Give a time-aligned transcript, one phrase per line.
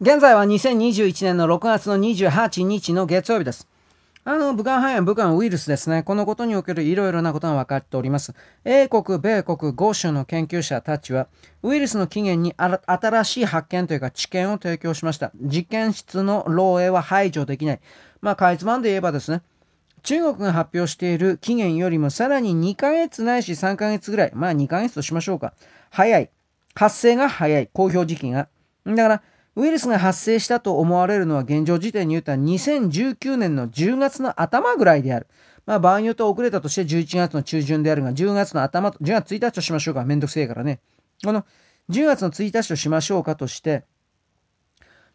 [0.00, 3.66] 現在は2021年の6月の28日の月曜日です。
[4.22, 6.04] あの、武漢肺炎、武漢ウイルスですね。
[6.04, 8.32] このことにおけるいろいろなことが分かっております。
[8.64, 11.26] 英国、米国、豪州の研究者たちは、
[11.64, 15.32] ウイルスの起源に新しい発見というか知見を提供しました。
[15.34, 17.80] 実験室の漏洩は排除できない。
[18.20, 19.42] まあ、かいつまんで言えばですね、
[20.04, 25.54] 中国が発表している期限よりもさらに2ヶ月ないし3ヶ月ぐらい、まあ2ヶ月としましょうか。
[25.90, 26.30] 早い。
[26.76, 27.68] 発生が早い。
[27.72, 28.46] 公表時期が。
[28.86, 29.22] だから、
[29.58, 35.26] ウイルスが発生したと思われるのは現状時点に言ったら2019年の10月の頭ぐらいである。
[35.66, 40.04] まあ場合によって遅れたとして11月の中旬であるが、10月の頭、10月1日としましょうか。
[40.04, 40.78] めんどくせえからね。
[41.24, 41.44] この
[41.90, 43.82] 10月の1日としましょうかとして、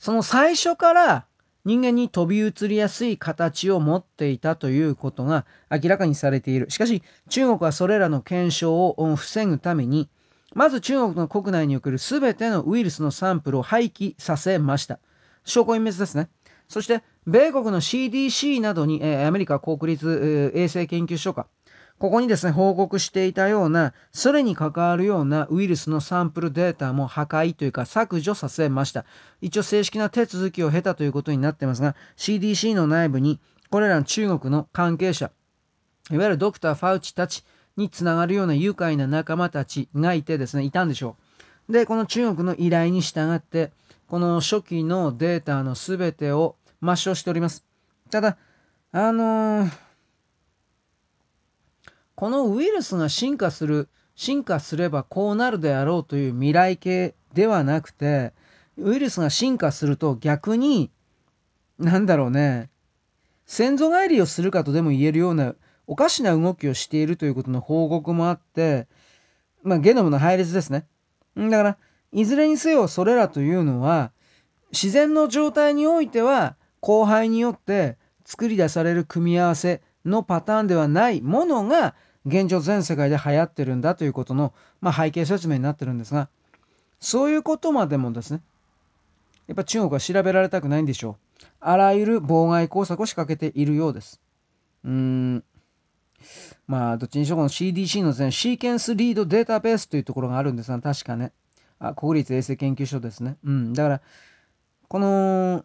[0.00, 1.26] その最初から
[1.64, 6.68] 人間に飛び移りやすい形を持っていたということが明らかにされている。
[6.68, 10.08] しかし、中国はそれらの検証を防ぐために、
[10.54, 14.98] まず中国の国内における全てのウイルスのサンプルを廃棄させました。
[15.44, 16.28] 証拠隠滅ですね。
[16.68, 21.46] そして、米国の CDC などに、えー、アメリカ国立、えー、衛生研究所か、
[21.98, 29.04] ここにですね、報告していたような、それに関わるようなウイルスのサンプルデータも破壊というか削除させました。
[29.40, 33.40] 一応正式な手続きを経たということになってますが、CDC の内部に、
[33.70, 35.30] これらの中国の関係者、
[36.10, 37.44] いわゆるドクター・ファウチたち
[37.76, 41.16] につながるような愉快な仲間たちがいてですね、いたんでしょ
[41.68, 41.72] う。
[41.72, 43.72] で、この中国の依頼に従って、
[44.08, 47.64] この初期のデータの全てを抹消しております。
[48.10, 48.36] ただ、
[48.92, 49.70] あのー
[52.14, 58.32] このウイルスが進化する、進化すればこうなるであろうという未来系ではなくて、
[58.76, 60.92] ウイルスが進化すると逆に、
[61.80, 62.70] なんだろうね、
[63.44, 65.54] 先祖返りをするかとでも言えるような
[65.92, 68.86] おかしな動きをしているということの報告もあって、
[69.62, 70.86] まあ、ゲノムの配列ですね。
[71.36, 71.76] だから、
[72.12, 74.10] いずれにせよそれらというのは、
[74.72, 81.94] 自然の状態においては、交配によって作り出される組み合わせのパターンではないものが、
[82.24, 86.30] 現状全世界で流行ってるんだということの、まあ、背景説明になってるんですが、
[87.00, 88.40] そういうことまでもですね、
[89.46, 91.44] やっぱ中国は調べられたくないんでしょう。
[91.60, 94.22] あらゆる妨害工作を仕掛けているようです。
[94.84, 95.44] うーん。
[96.66, 101.32] まあ、どっちにしろこの CDC のですね、シーケンスリードデータベースというところがあるんですが、確かね。
[101.78, 103.36] あ、国立衛生研究所ですね。
[103.44, 103.72] うん。
[103.72, 104.00] だから、
[104.88, 105.64] この、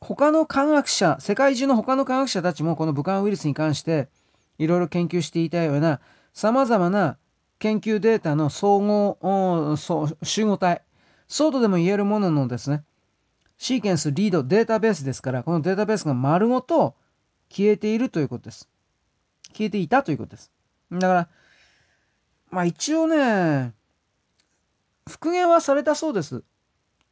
[0.00, 4.08] 他の科学者、世界中の他の科学者たちもこの武漢ウイルスに関して、
[4.60, 6.00] いろいろ研究していたような
[6.34, 7.16] 様々な
[7.58, 9.76] 研究データの総合
[10.22, 10.82] 集合体
[11.28, 12.84] そうとでも言えるもののですね
[13.56, 16.94] シーケンスリードデータベースですからこのデータベースが丸ごと
[17.48, 18.68] 消えているということです
[19.52, 20.52] 消えていたということです。
[20.92, 21.28] だから
[22.50, 23.72] まあ一応ね
[25.08, 26.42] 復元はされたそうです。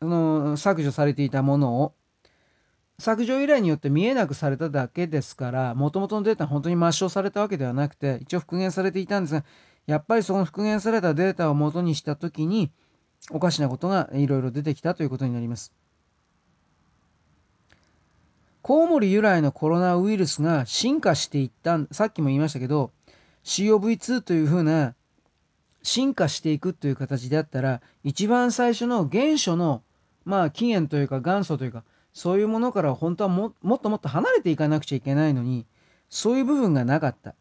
[0.00, 1.94] あの削除されていたものを。
[3.00, 9.44] 削除依頼によって見えなくされただけですから、もともとのデータは本当に抹消されたわけではなくて、一応復元されていたんですが、
[9.86, 12.70] やっぱりその復元されたデータを元にしたときに、
[13.30, 15.72] おかしなことがいろいろ出てきたということになります。
[18.70, 22.92] コウモリ由来のコロナウイルスが進化していったさっきも言いましたけど
[23.42, 24.94] COV2 というふうな
[25.82, 29.82] 進化していくという形であったら一番最初の原初の
[30.24, 31.82] まあ起源というか元祖というか
[32.12, 35.66] そういうものから本当はももっともっと離れていかなくちゃいけないのに
[36.08, 37.34] そういう部分がなかった。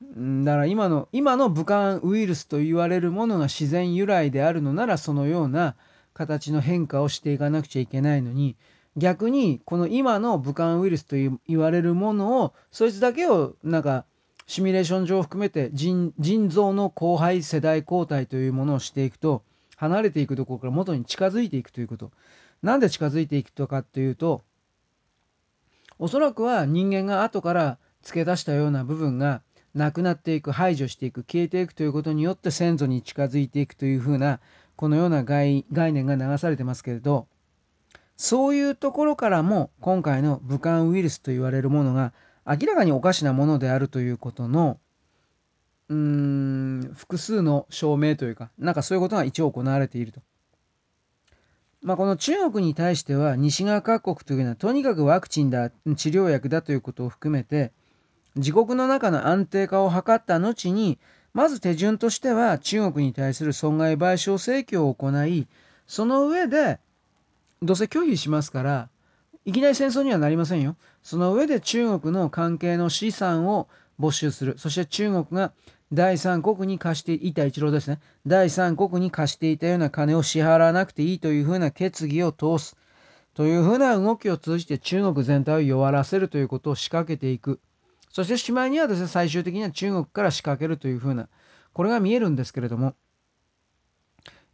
[0.00, 5.76] だから今の今の武漢ウイルスと言われるものが自然由来であるのならそのような
[6.14, 8.56] 形の変化をしていかなくちゃいけないのに
[8.98, 11.16] 逆にこの今の武漢ウイルスと
[11.46, 14.04] 言われるものをそいつだけをなんか
[14.46, 16.12] シミュレーション上含めて腎
[16.48, 19.42] 臓の後輩世代交代というものをしていくと
[19.76, 22.10] 離れていくところから元に近づいていくということ。
[22.62, 24.42] なんで近づいていくとかっていうと
[25.98, 29.42] おそらくは人間が後から付け出したような部分が
[29.74, 34.40] なくなっていく排除していく消えていくということによって先祖に近づいていくというふうな
[34.76, 37.26] このような概念が流されてますけれど
[38.18, 42.12] そういうところからも今回の武漢ウイルスと言われるものが
[42.44, 44.80] 明らかにおかしなものであるということの
[45.88, 50.20] うーん複数の証明というかなんかそういうことが一応行われていると。
[51.80, 57.70] まあ、この中国に対しては西側各国というのはとにかくワクチンだ治療薬だということを含めて
[58.34, 60.98] 自国の中の安定化を図った後に
[61.34, 65.46] まず手順としては中国に対する損害賠償請求を行い
[65.86, 66.80] その上で
[67.62, 68.88] どうせ拒否しますから
[69.44, 70.76] いきなり戦争にはなりませんよ。
[71.02, 73.68] その上で中国の関係の資産を
[73.98, 74.58] 没収する。
[74.58, 75.52] そして中国が
[75.90, 77.98] 第三国に貸していた一郎ですね。
[78.26, 82.76] 第三国に貸していたような金を支払わなくていいというふうな決議を通す。
[83.32, 87.58] というふうな動きを通じて中国全体を弱らせるということを仕掛けていく。
[88.12, 91.28] そしてしまいにはですね、最終的には中国から仕掛けるというふうな、
[91.72, 92.94] これが見えるんですけれども、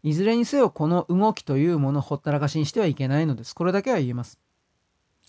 [0.05, 3.55] いずれにせよこの動きというものをほったらかしにしてはいけないのです。
[3.55, 4.39] これだけは言えます。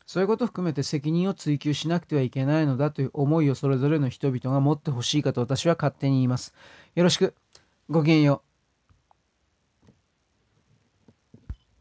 [0.06, 6.54] そういうことを含めて責任を追求しなくてはいけないのだという思いをそれぞれの人々が持ってほしいかと私は勝手に言います。
[6.94, 7.36] よろしく。
[7.90, 8.55] ごきげんよう。